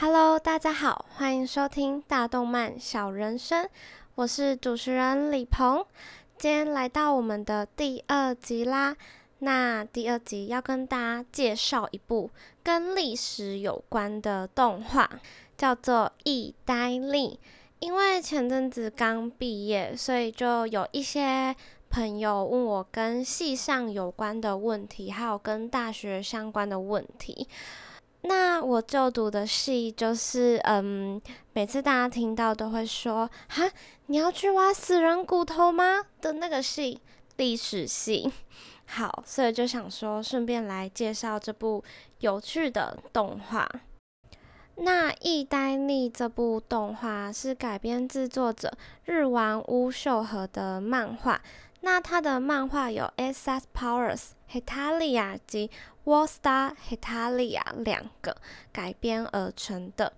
[0.00, 3.68] Hello，大家好，欢迎收听大动漫小人生，
[4.14, 5.84] 我是主持人李鹏。
[6.38, 8.96] 今天来到我们的第二集啦。
[9.40, 12.30] 那第二集要跟大家介绍一部
[12.62, 15.06] 跟历史有关的动画，
[15.58, 17.28] 叫做《意呆利》。
[17.80, 21.54] 因为前阵子刚毕业，所以就有一些
[21.90, 27.46] 朋友问我跟系上有关的问题，还有跟大学相关的问题。
[28.22, 31.20] 那我就读的系就是，嗯，
[31.52, 33.70] 每次大家听到都会说，哈，
[34.06, 36.04] 你要去挖死人骨头吗？
[36.20, 37.00] 的那个系，
[37.36, 38.30] 历史系。
[38.84, 41.82] 好，所以就想说，顺便来介绍这部
[42.18, 43.66] 有趣的动画。
[44.76, 48.72] 那《意呆利》这部动画是改编自作者
[49.04, 51.40] 日丸屋秀和的漫画。
[51.82, 53.66] 那他的漫画有《S.S.
[53.74, 54.16] Powers》
[54.48, 55.68] 黑塔利亚及
[56.10, 58.36] 《War Star》黑塔利亚两个
[58.72, 60.12] 改编而成的。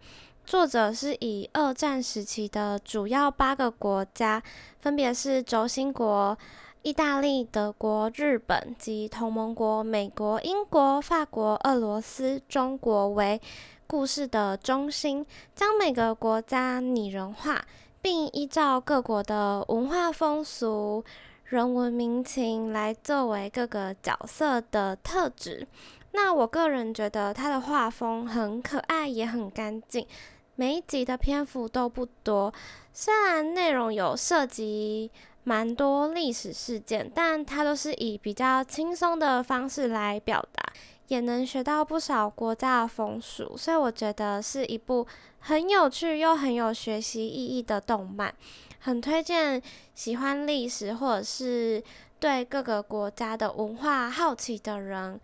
[0.47, 4.43] 作者是以二战时期的主要八个国家，
[4.81, 6.39] 分别是轴心国、
[6.81, 13.39] 意大利、德国、日本及同盟国美国、英国、法国、俄罗斯、中国为
[13.87, 17.67] 故事的中心，将每个国家拟人化，
[18.01, 21.05] 并依照各国的文化风俗。
[21.53, 25.69] 人文民情来作为各个角色的特质。
[26.13, 30.07] 那我个人觉得他的画风很可爱，也很干净。
[30.55, 32.51] 每一集的篇幅都不多，
[32.95, 35.11] 虽然内容有涉及
[35.45, 40.73] 蛮多历史事件，但它都是以比较轻松的方式来表达，
[41.09, 43.55] 也能学到不少国家的风俗。
[43.59, 45.07] 所以我觉得是一部
[45.41, 48.35] 很有趣又很有学习意义的动漫。
[48.83, 49.63] 很推荐
[49.95, 51.83] 喜欢历史或者是
[52.19, 55.21] 对各个国家的文化好奇的人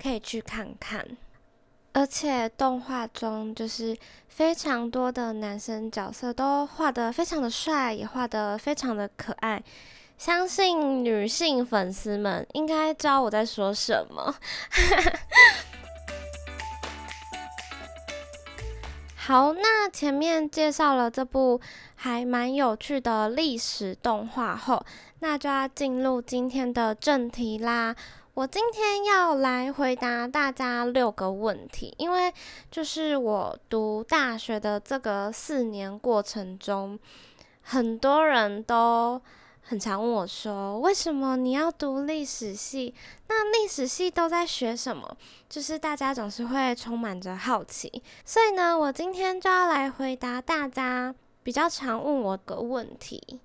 [0.00, 1.06] 可以去看看。
[1.92, 3.96] 而且动画中就是
[4.28, 9.60] 非常多的男生角色都画得非常的帅，也画得非常的可爱。
[10.16, 14.32] 相信女性粉丝们应该知道我在说什么。
[19.30, 21.60] 好，那前面介绍了这部
[21.94, 24.84] 还蛮有趣的历史动画后，
[25.20, 27.94] 那就要进入今天的正题啦。
[28.34, 32.34] 我今天要来回答大家六个问题，因为
[32.72, 36.98] 就是我读大学的这个四年过程中，
[37.62, 39.22] 很多人都。
[39.62, 42.92] 很常问我说：“为什么你要读历史系？
[43.28, 45.16] 那历史系都在学什么？”
[45.48, 53.40] 就是大家总是会充满着好奇，所以呢，我今天就要来回答大家比较常问我的问题。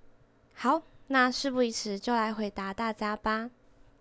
[0.54, 3.52] 好，那事不宜迟，就来回答大家吧。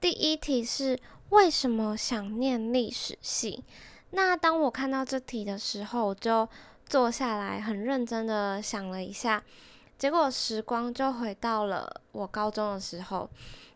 [0.01, 0.99] 第一题是
[1.29, 3.65] 为什么想念历史系？
[4.11, 6.49] 那当我看到这题的时候，我就
[6.87, 9.43] 坐下来很认真的想了一下。
[10.05, 13.27] 结果时光就回到了我高中的时候，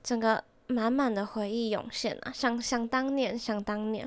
[0.03, 2.31] 整个满满的回忆涌现啊！
[2.31, 4.07] 想想当年，想当年。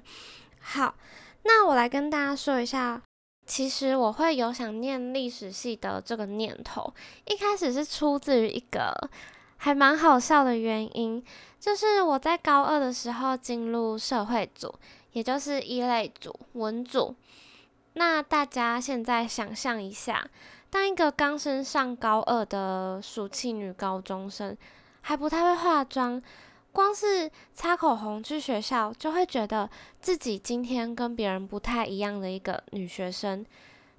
[0.60, 0.94] 好，
[1.42, 3.02] 那我来跟大家说一下，
[3.48, 6.94] 其实我会有想念历史系的这个念头，
[7.26, 8.96] 一开始是出自于一个
[9.58, 11.26] 还蛮好笑的原因，
[11.60, 14.72] 就是我在高二的时候进入社会组，
[15.14, 17.16] 也就是一类组文组。
[17.94, 20.30] 那大家现在想象一下。
[20.72, 24.56] 当一个刚升上高二的暑气女高中生，
[25.02, 26.20] 还不太会化妆，
[26.72, 33.46] 光是擦口红去学校，就会觉得自己今天跟别人不太一样的一个女学生。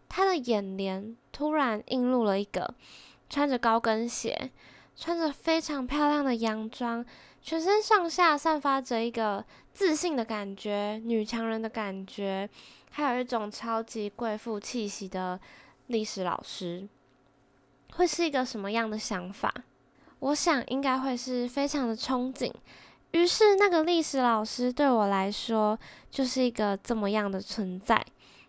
[0.09, 2.75] 她的眼帘突然映入了一个
[3.29, 4.51] 穿着高跟鞋、
[4.97, 7.05] 穿着非常漂亮的洋装，
[7.43, 9.45] 全身上下散发着一个
[9.75, 12.49] 自信的感觉、女强人的感觉，
[12.91, 15.39] 还有一种超级贵妇气息的。
[15.87, 16.89] 历史老师
[17.95, 19.53] 会是一个什么样的想法？
[20.21, 22.53] 我想应该会是非常的憧憬。
[23.11, 25.79] 于是，那个历史老师对我来说
[26.11, 28.03] 就是一个这么样的存在。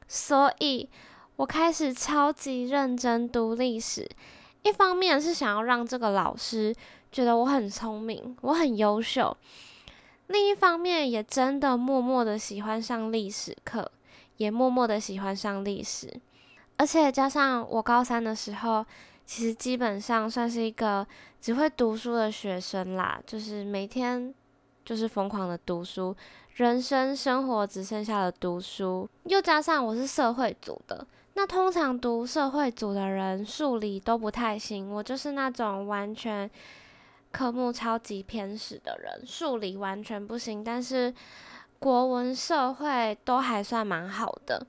[0.07, 0.87] 所以，
[1.35, 4.07] 我开始超级认真读历史。
[4.61, 6.73] 一方面是想要让这个老师
[7.11, 9.35] 觉得我很聪明，我很优秀；
[10.27, 13.91] 另一方面，也真的默默的喜欢上历史课，
[14.37, 16.07] 也默默的喜欢上历史。
[16.77, 18.85] 而且加上我高三的时候，
[19.25, 21.05] 其实基本上算是一个
[21.39, 24.33] 只会读书的学生啦，就是每天
[24.83, 26.15] 就是疯狂的读书，
[26.55, 29.07] 人生生活只剩下了读书。
[29.25, 31.05] 又加上我是社会组的，
[31.35, 36.49] 那通常读社会组的人数理都不太行，我就是那种完全
[37.31, 41.13] 科目超级偏食的人，数理完全不行，但是
[41.79, 44.65] 国文、社会都还算蛮好的。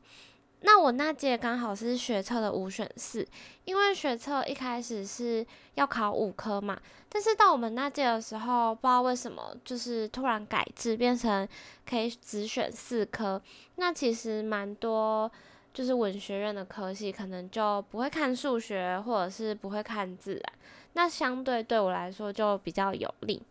[0.66, 3.26] 那我那届刚好是学测的五选四，
[3.66, 6.81] 因为学测一开始是要考五科嘛，
[7.11, 11.46] 但是到我们那届的时候，不知道为什么就是突然改制变成
[11.87, 13.40] 可以只选四科。
[13.76, 15.31] 那其实蛮多
[15.75, 20.43] 就是文学院的科系可能就不会看数学，或者是不会看自然，
[20.94, 23.43] 那相对对我来说就比较有利。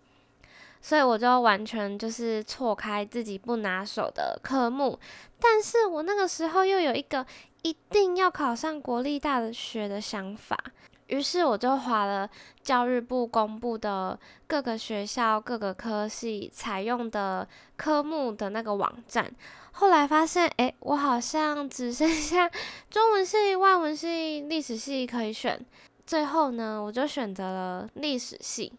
[0.85, 4.99] 所以我就完全就是错开自己不拿手的科目，
[5.39, 7.25] 但是我那个时候又有一个
[7.61, 10.59] 一定要考上国立大学的想法，
[11.07, 12.29] 于是我就划了
[12.61, 17.47] 教育部公布的各个学校各个科系采用的
[17.77, 19.33] 科目的那个网站，
[19.71, 22.51] 后来发现，诶，我好像只剩下
[22.89, 25.65] 中文系、外文系、历史系可以选，
[26.05, 28.73] 最后呢，我就选择了历史系。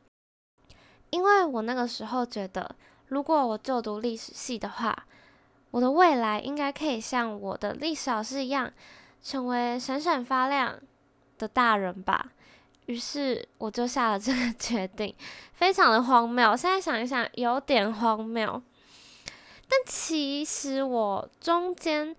[1.15, 2.75] 因为我那个时候觉得，
[3.07, 5.07] 如果我就读历史系的话，
[5.71, 8.69] 我的未来应该可以像我的历史老师一样，
[9.23, 10.77] 成为闪闪发亮
[11.39, 12.33] 的大人吧。
[12.87, 15.15] 于是我就下了这个 决定，
[15.53, 16.57] 非常的荒谬。
[16.57, 18.61] 现在想一想，有点荒谬。
[19.69, 22.17] 但其实我中间。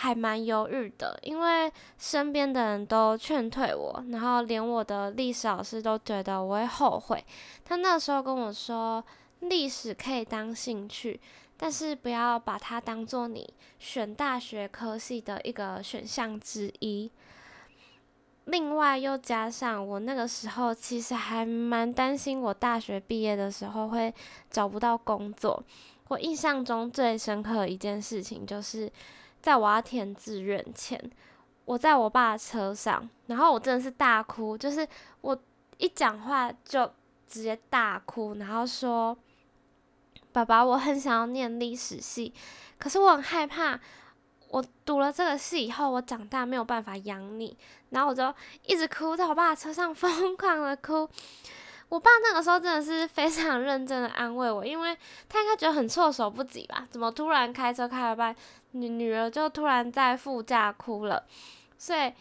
[0.00, 7.24] 还蛮犹豫的，因为身边的人都劝退我，然后连我的历史老师都觉得我会后悔。
[7.64, 9.04] 他那时候跟我说，
[9.40, 11.18] 历史可以当兴趣，
[11.56, 17.10] 但是不要把它当做你选大学科系的一个选项之一。
[18.44, 24.14] 另外又加上我那个时候其实还蛮担心，我大学毕业的时候会
[24.48, 25.60] 找不到工作。
[26.06, 28.88] 我印象中最深刻的一件事情就是。
[29.40, 30.98] 在我要填志愿前，
[31.64, 34.86] 我在我爸的车上，然后我真的是大哭，就是
[35.20, 35.38] 我
[35.76, 36.90] 一讲话就
[37.26, 39.16] 直接大哭，然后说
[40.32, 42.32] ：“爸爸，我很想要念历史系，
[42.78, 43.78] 可是我很害怕，
[44.48, 47.56] 我读了这个系以后，我长大没有办法养你。”
[47.90, 48.34] 然后我就
[48.66, 51.08] 一直哭，在我爸车上疯狂的哭。
[51.88, 54.94] 我爸那个时候真的是非常认真的安慰我，因为
[55.26, 56.86] 他应该觉得很措手不及吧？
[56.90, 58.36] 怎么突然开车开了半，
[58.72, 61.24] 女女儿就突然在副驾哭了？
[61.76, 62.12] 所以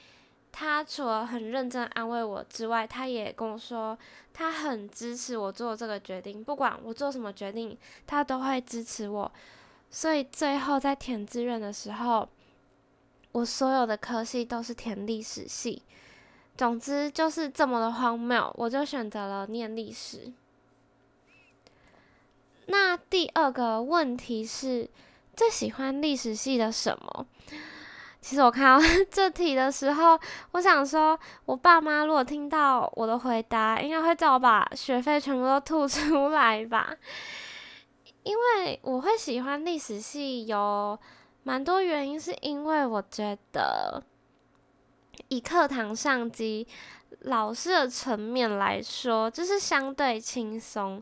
[0.51, 3.97] 他除了很认真安慰我之外，他也跟我说，
[4.33, 9.31] 他很支持我做这个决定，不管我做什么决定，他都会支持我。
[9.89, 12.27] 所以最后在填志愿的时候，
[13.31, 15.81] 我所有的科系都是填历史系。
[16.57, 20.33] 总之就是这么的荒谬，我就选择了念历史。
[22.65, 24.89] 那第二个问题是，
[25.37, 27.27] 最喜欢历史系的什么？
[28.19, 30.19] 其实我看到 这题的时候，
[30.53, 36.93] 我想说，我爸妈如果听到我的回答，应该会叫我把学费全部都吐出来吧。
[38.23, 40.99] 因为我会喜欢历史系，有
[41.43, 44.03] 蛮多原因，是因为我觉得。
[45.29, 46.65] 以课堂上及
[47.21, 51.01] 老师的层面来说，就是相对轻松，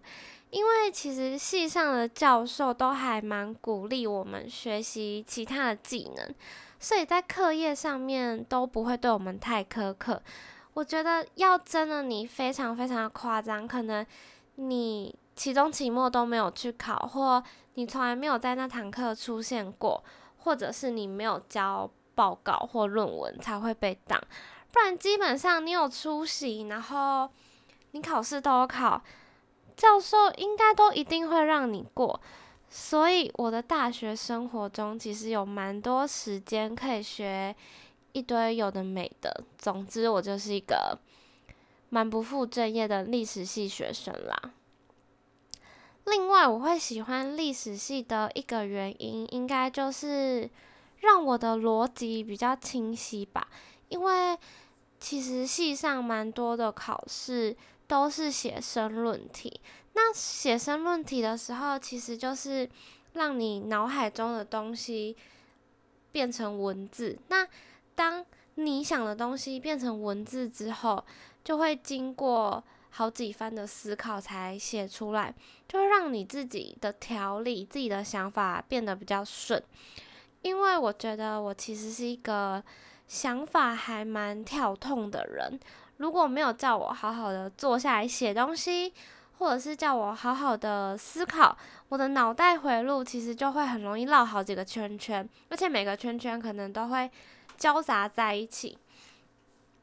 [0.56, 6.34] 因为其实系上的教授都还蛮鼓励我们学习其他的技能，
[6.80, 10.24] 所以在课业上面都不会对我们太苛刻。
[10.74, 14.06] 我觉得要真的你非常非常的夸张，可能
[14.56, 17.44] 你期中、期末都没有去考，或
[17.74, 20.02] 你从来没有在那堂课出现过，
[20.38, 21.92] 或者是你没有交。
[22.16, 24.18] 报告或论文才会被挡，
[24.72, 27.30] 不然基本上你有出席，然后
[27.92, 29.04] 你考试都有考，
[29.76, 32.20] 教授应该都一定会让你过。
[32.70, 37.56] 所以我的大学生活中其实有蛮多时间可以学
[38.12, 39.44] 一堆有的没的。
[39.58, 40.98] 总之，我就是一个
[41.90, 44.52] 蛮不负正业的历史系学生啦。
[46.06, 50.50] 另外，我会喜欢历史系的一个原因，应该就是。
[51.02, 53.48] 让我的逻辑比较清晰吧，
[53.90, 54.36] 因为
[55.00, 57.56] 其实系上蛮多的考试
[57.88, 59.62] 都是写申论题。
[59.94, 62.70] 那写申论题的时候，其实就是
[63.14, 65.16] 让你脑海中的东西
[66.12, 67.18] 变成文字。
[67.30, 67.48] 那
[67.96, 68.26] 当
[68.56, 71.04] 你想的东西变成文字之后，
[71.44, 75.34] 就会经过好几番的思考才写出来，
[75.68, 79.62] 就会让你自己的条理、自己的想法变得比较顺。
[80.42, 82.64] 因为我觉得我其实是一个
[83.08, 85.60] 想法还蛮跳痛的人，
[85.98, 88.94] 如果没有叫我好好的坐下来写东西，
[89.38, 91.58] 或者是叫我好好的思考，
[91.90, 97.10] 我的脑袋回路其实就会很容易绕好几个圈圈，而且每个圈圈可能都会
[97.58, 98.78] 交杂在一起。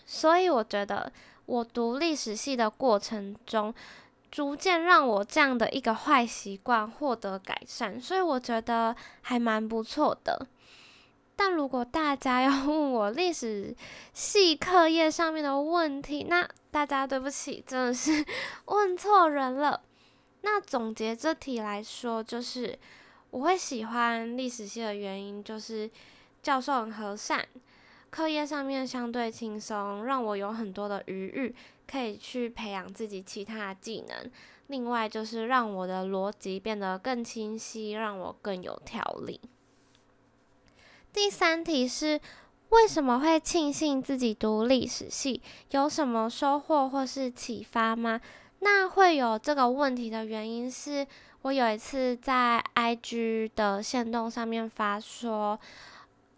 [0.04, 1.10] 所以我觉得
[1.46, 3.74] 我读历史系的过程中，
[4.30, 10.46] 逐渐让我这样的一个坏习惯获得改善，所以我觉得还蛮不错的。
[11.34, 13.74] 但如果大家要问我历史
[14.12, 18.24] 系课业上面的问题，那大家对不起，真的是
[18.66, 19.82] 问错人了。
[20.42, 22.78] 那总结这题来说，就是
[23.30, 25.90] 我会喜欢历史系的原因，就是
[26.42, 27.44] 教授很和善，
[28.10, 31.54] 课业上面相对轻松，让我有很多的余裕
[31.90, 34.30] 可以去培养自己其他的技能。
[34.68, 39.40] 另外就是让我的逻辑变得更清晰，让我更有条理。
[41.12, 42.18] 第三题是
[42.70, 45.42] 为什么会庆幸自己读历史系？
[45.70, 48.18] 有什么收获或是启发吗？
[48.60, 51.06] 那会有这个问题的原因是
[51.42, 55.58] 我有一次在 IG 的线动上面发说，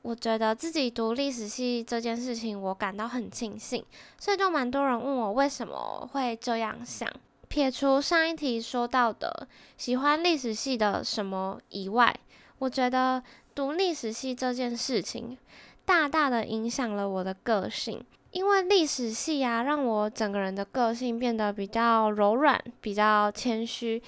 [0.02, 3.85] 我觉得自己读历史系这件事情，我感到很庆幸，
[4.19, 7.09] 所以就蛮多人问我为什么会这样想。
[7.47, 12.12] 撇除上一题说到的喜欢历史系的什么以外，
[12.59, 13.23] 我觉得
[13.54, 15.38] 读历史系这件事情
[15.84, 18.04] 大大的影响了我的个性。
[18.32, 24.02] 因为历史系啊，让我整个人的个性变得比较柔软，比较谦虚。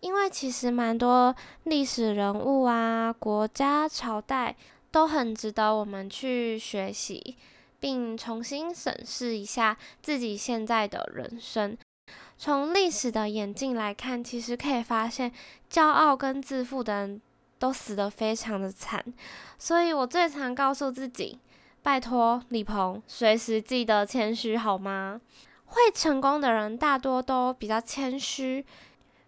[0.00, 1.34] 因为其实蛮多
[1.64, 4.56] 历史人物啊、国家、朝代
[4.90, 7.36] 都很值得我们去学习，
[7.78, 11.76] 并重新审视一下自己现在的人生。
[12.38, 15.32] 从历史的眼镜来看，其实可以发现，
[15.70, 17.20] 骄傲跟自负的人
[17.58, 19.04] 都死得非常的惨。
[19.58, 21.38] 所以我最常告诉自己，
[21.82, 25.20] 拜托李鹏，随时记得谦虚好吗？
[25.66, 28.64] 会成功的人大多都比较谦虚，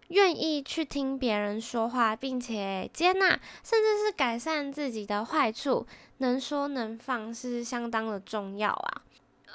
[0.07, 3.29] 愿意去听别人说话，并且接纳，
[3.63, 5.85] 甚至是改善自己的坏处，
[6.19, 9.01] 能说能放是相当的重要啊。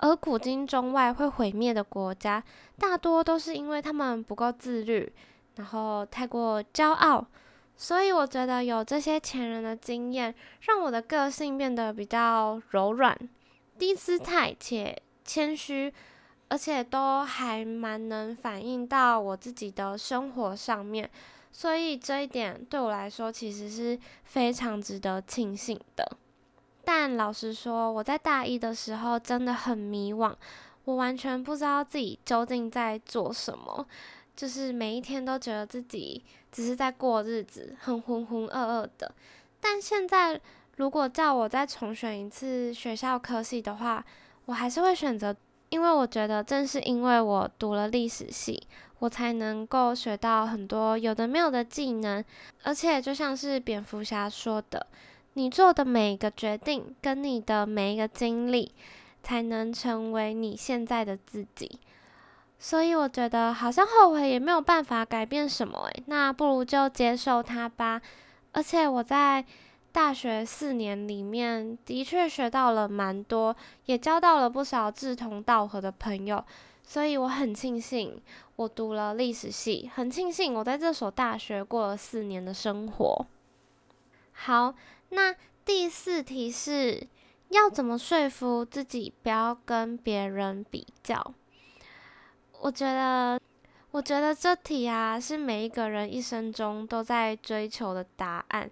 [0.01, 2.43] 而古今中外会毁灭的国家，
[2.79, 5.11] 大多都是因为他们不够自律，
[5.57, 7.25] 然后太过骄傲。
[7.77, 13.19] 所以我觉得有这些前人的经验，让我的个性变得比较柔软、
[13.79, 15.93] 低姿态且谦虚，
[16.49, 21.11] 而且都还蛮能反映到我自己的生活上面。
[21.51, 26.17] 所以这一点对我来说，其实是非常值得庆幸的。
[26.85, 30.35] 但老实说，我在大一的时候真的很迷惘，
[30.85, 33.87] 我完全不知道自己究竟在做什么，
[34.37, 39.13] 就是每一天都觉得自己只是在过日子，很浑浑噩噩的。
[39.61, 40.41] 但现在
[40.77, 44.05] 如果叫我再重选一次学校科系的话，
[44.47, 45.35] 我还是会选择，
[45.69, 48.67] 因为我觉得正是因为我读了历史系，
[48.99, 52.25] 我才能够学到很多有的没有的技能，
[52.63, 54.87] 而且就像是蝙蝠侠说的。
[55.37, 58.73] 你做的每一个决定，跟你的每一个经历，
[59.23, 61.79] 才能成为你现在的自己。
[62.59, 68.01] 所以我觉得好像后悔也没有办法改变什么诶，那不如就接受它吧。
[68.53, 69.45] 而且我在
[69.93, 73.55] 大学四年里面，的确学到了蛮多，
[73.87, 76.45] 也交到了不少志同道合的朋友。
[76.83, 78.21] 所以我很庆幸
[78.57, 83.27] 我读了历史系，很庆幸我在这所大学过了四年的生活。
[84.33, 84.75] 好。
[85.11, 85.33] 那
[85.65, 87.07] 第四题是
[87.51, 91.33] 要怎么说服自己不要跟别人比较？
[92.65, 93.39] 我觉得，
[93.91, 98.71] 我觉得这题啊是每一个人一生中都在追求的答案，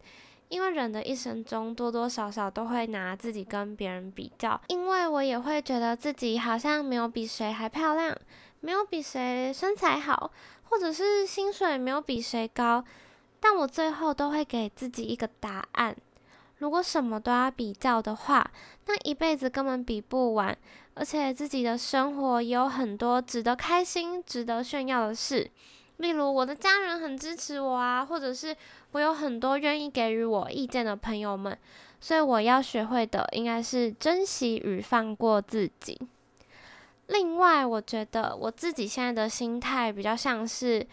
[0.49, 8.17] 因为人的一生中多多少少都会拿自己跟别人比较，因为我也会觉得自己好像没有比谁还漂亮，
[8.61, 10.33] 没有比谁身材好，
[10.71, 12.83] 或者是薪水没有比谁高，
[13.41, 15.95] 但我最后都会给自己一个答案。
[16.57, 18.51] 如果什么都要比较的话，
[18.87, 20.57] 那一辈子根本比不完，
[20.95, 25.51] 而且自己的生活也有很多值得开心、值得炫耀的事。
[25.97, 28.57] 例如，我的家人很支持我啊，或者是
[28.93, 31.57] 我有很多愿意给予我意见的朋友们。
[32.01, 36.01] 所以，我要学会的应该是珍惜与放过自己。
[37.07, 40.87] 另外，我觉得我自己现在的心态比较像是。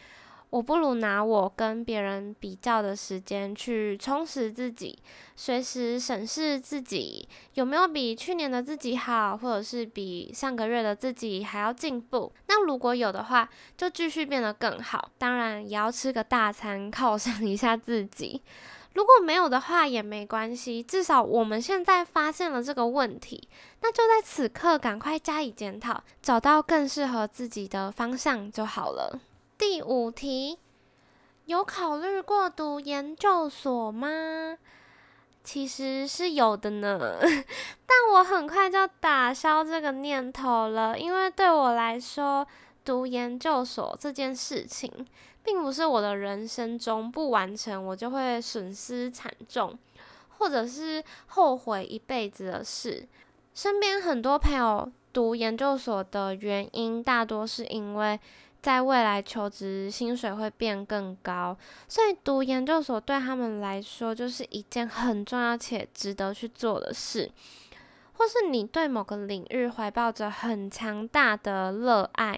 [0.49, 4.97] 我不如拿我跟别人比较的时间去充实自己，
[5.35, 12.31] 随时审视自己有没有比去年的自己好，或者是比上个月的自己还要进步。
[12.47, 15.11] 那如果有的话，就继续变得更好。
[15.19, 18.41] 当然也要吃个大餐犒赏一下自己。
[18.95, 23.47] 如果没有的话也没关系，至少我们现在发现了这个问题，
[23.81, 29.21] 那就在此刻赶快加以检讨，找到更适合自己的方向就好了。
[29.59, 30.57] 第五题，
[31.43, 34.57] 有考虑过读研究所吗？
[35.43, 37.19] 其实是有的呢，
[37.85, 42.47] 但我很快就打消这个念头了，因为对我来说，
[42.85, 44.89] 读研究所这件事情，
[45.43, 49.77] 并不是我的人生中不完成，我就会损失惨重，
[50.37, 53.05] 或者是后悔一辈子的事。
[53.53, 58.17] 身边很多朋友读研究所的原因，大多是因为
[58.61, 67.31] 在未来求职薪水会变更高，所以读研究所对他们来说就是一件很重要且值得去做的事。
[68.13, 72.37] 或是你对某个领域怀抱着很强大的热爱，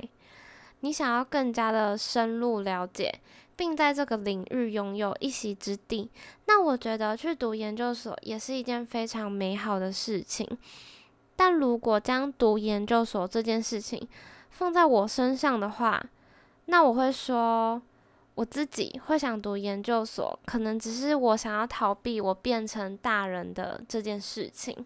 [0.82, 3.20] 你想要更加的深入了解，
[3.56, 6.12] 并在这个领域拥有一席之地，
[6.46, 10.48] 那我觉得去读研究所也是一件非常美好的事情。
[11.36, 14.08] 但如果将读研究所这件事情
[14.52, 16.02] 放在我身上的话，
[16.66, 17.82] 那我会说，
[18.36, 24.86] 我自己会想读研究所，可能只是我想要逃避我变成大人的这件事情。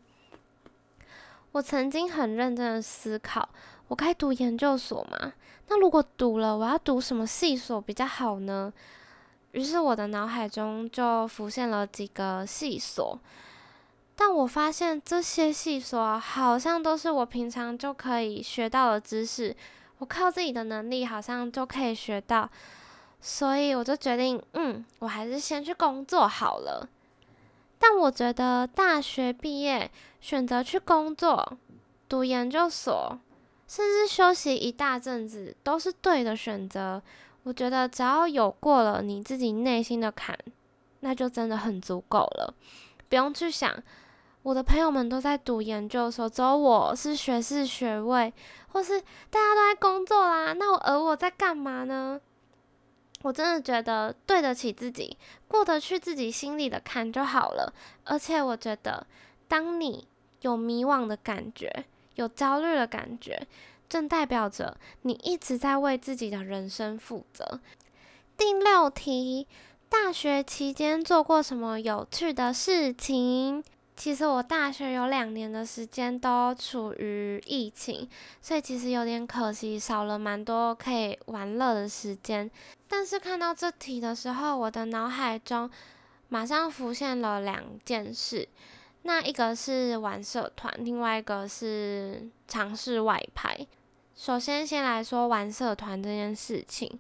[1.52, 3.50] 我曾经很认真的思考，
[3.88, 5.34] 我该读研究所吗？
[5.68, 8.72] 那如果读了，我要读什么系所比较好呢？
[9.52, 13.18] 于是我的脑海中就浮现了几个系所，
[14.16, 19.56] 但我发现这些细说好像都是我平常就可以学到的知识，
[19.98, 22.50] 我靠自己的能力好像就可以学到，
[23.20, 26.88] 所以我就决定，嗯，我还是先去工作好了。
[27.78, 29.92] 但我觉得大学毕业
[30.22, 31.58] 选择去工作、
[32.08, 33.20] 读研究所，
[33.68, 37.02] 甚至休息一大阵子，都是对的选择。
[37.44, 40.36] 我觉得只要有过了你自己内心的坎，
[41.02, 42.54] 那就真的很足够了。
[43.08, 43.72] 不用去想，
[44.46, 48.32] 我的朋友们都在读研究所，只有我是学士学位，
[48.68, 52.22] 或是大家都在工作啦，那我而我在干嘛呢？
[53.24, 57.74] 我真的觉得对得起自己，过得去自己心里的坎就好了。
[58.04, 59.08] 而且我觉得，
[59.48, 60.08] 当你
[60.42, 63.48] 有迷惘的感觉，有焦虑的感觉，
[63.90, 67.60] 正代表着你一直在为自己的人生负责。
[68.38, 69.48] 第六题：
[69.90, 73.64] 大学期间做过什么有趣的事情？
[73.96, 78.08] 其实我大学有两年的时间都处于疫情，
[78.42, 82.52] 所以其实有点可惜，少了蛮多可以玩乐的时间。
[82.88, 85.70] 但是看到这题的时候，我的脑海中
[86.28, 88.48] 马上浮现了两件事，
[89.04, 93.66] 那一个是玩社团，另外一个是尝试外拍。
[94.16, 97.00] 首先，先来说玩社团这件事情。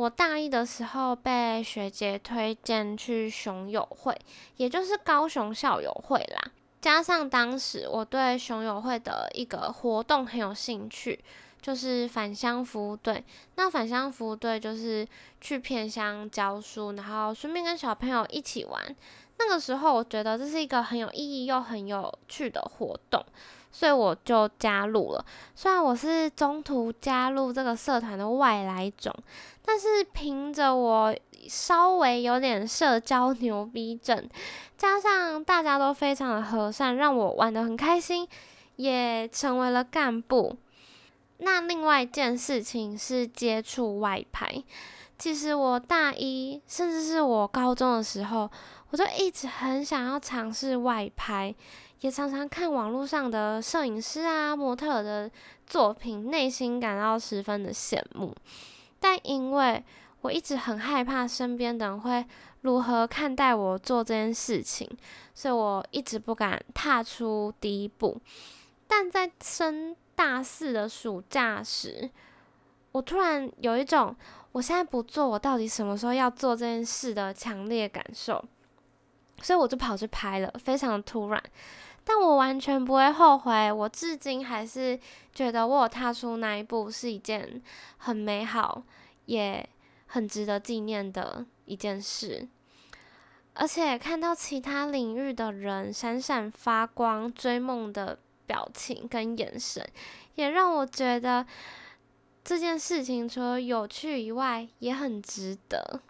[0.00, 4.18] 我大一的时候被学姐推荐去熊友会，
[4.56, 6.52] 也就是高雄校友会啦。
[6.80, 11.22] 加上当时我对熊友会的一个活动很有兴趣，
[11.60, 13.22] 就是返乡服务队。
[13.56, 15.06] 那返乡服务队就是
[15.38, 18.96] 去偏乡教书，然后顺便跟小朋友一起玩。
[19.40, 23.24] 那个时候我觉得这是一个很有意义又很有趣的活动。
[23.72, 25.24] 所以我就加入了，
[25.54, 29.14] 虽然我是中途加入这个社团的外来种，
[29.64, 31.14] 但是凭着我
[31.46, 34.28] 稍微有点社交牛逼症，
[34.76, 38.26] 加上大家都非常的和善，让我玩得很开心，
[38.74, 40.56] 也成为了干部。
[41.38, 44.64] 那另外一件事情是接触外拍，
[45.16, 48.50] 其实我大一甚至是我高中的时候，
[48.90, 51.54] 我就一直很想要尝试外拍。
[52.00, 55.30] 也常常看网络上的摄影师啊、模特的
[55.66, 58.34] 作品，内心感到十分的羡慕。
[58.98, 59.84] 但因为
[60.22, 62.24] 我一直很害怕身边的人会
[62.62, 64.88] 如何看待我做这件事情，
[65.34, 68.18] 所以我一直不敢踏出第一步。
[68.88, 72.10] 但在升大四的暑假时，
[72.92, 74.16] 我突然有一种
[74.52, 78.42] 我现在不做，我到底什么时候要做这件事的强烈感受，
[79.42, 81.42] 所以我就跑去拍了，非常突然。
[82.02, 84.98] 但我完全不会后悔，我至今还是
[85.34, 87.62] 觉得我有踏出那一步是一件
[87.98, 88.82] 很美好，
[89.26, 89.68] 也
[90.06, 92.48] 很值得纪念的一件事。
[93.54, 99.86] 而且看到其他领域的人闪闪发光、追梦的表情跟眼神，
[100.36, 101.44] 也让我觉得
[102.42, 106.00] 这件事情除了有趣以外，也很值得。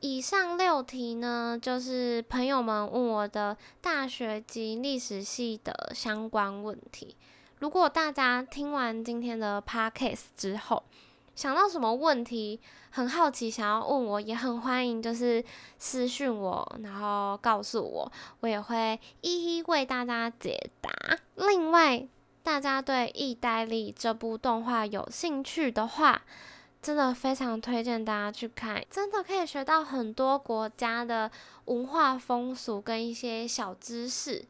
[0.00, 7.14] 以上六题呢，就是朋友们问我的大学及历史系的相关问题。
[7.58, 10.82] 如果大家听完今天的 podcast 之后，
[11.34, 12.58] 想到什么问题，
[12.88, 15.44] 很好奇想要问我，也很欢迎，就是
[15.78, 18.10] 私讯我，然后告诉我，
[18.40, 20.90] 我也会一一为大家解答。
[21.34, 22.08] 另外，
[22.42, 26.22] 大家对《意大利》这部动画有兴趣的话，
[26.82, 31.30] 真的非常推荐大家去看，真的可以学到很多国家的
[31.66, 34.44] 文化风俗跟一些小知识，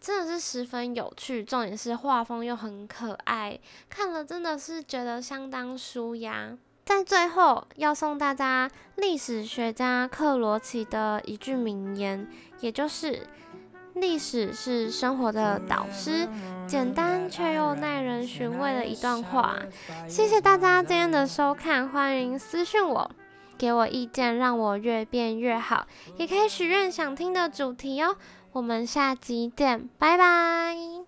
[0.00, 1.44] 真的是十分有趣。
[1.44, 6.58] 重点是画风又很可爱，看了真的是觉得相当舒压。
[6.84, 12.28] 在最后要送大家历史学家克罗齐的一句名言，
[12.60, 13.26] 也就是
[13.94, 16.28] “历史是生活的导师”，
[16.66, 19.56] 简单却又耐人寻味的一段话。
[20.08, 23.10] 谢谢大家今天的收看，欢迎私信我，
[23.56, 28.16] 给我意见，让我越变越好，也可以许愿想听的主题哦。
[28.52, 31.04] 我们下集见，拜拜。